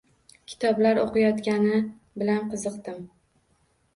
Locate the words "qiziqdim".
2.53-2.99